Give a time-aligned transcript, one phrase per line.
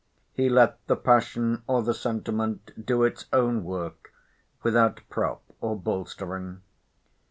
[0.33, 4.11] He let the passion or the sentiment do its own work
[4.63, 6.63] without prop or bolstering.